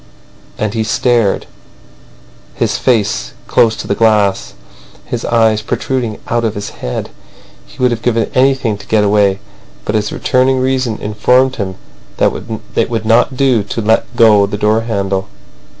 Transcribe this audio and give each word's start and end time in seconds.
And 0.57 0.73
he 0.73 0.83
stared, 0.83 1.45
his 2.55 2.75
face 2.79 3.33
close 3.45 3.75
to 3.75 3.85
the 3.87 3.93
glass, 3.93 4.55
his 5.05 5.23
eyes 5.25 5.61
protruding 5.61 6.17
out 6.27 6.43
of 6.43 6.55
his 6.55 6.71
head. 6.71 7.11
He 7.67 7.77
would 7.77 7.91
have 7.91 8.01
given 8.01 8.31
anything 8.33 8.79
to 8.79 8.87
get 8.87 9.03
away, 9.03 9.37
but 9.85 9.93
his 9.93 10.11
returning 10.11 10.59
reason 10.59 10.97
informed 10.97 11.57
him 11.57 11.75
that 12.17 12.31
it 12.75 12.89
would 12.89 13.05
not 13.05 13.37
do 13.37 13.61
to 13.61 13.79
let 13.79 14.15
go 14.15 14.47
the 14.47 14.57
door 14.57 14.81
handle. 14.81 15.27